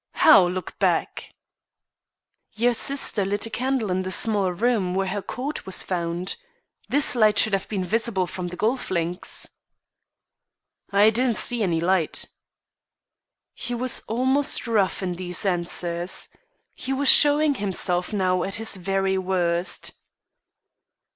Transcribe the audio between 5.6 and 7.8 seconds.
was found. This light should have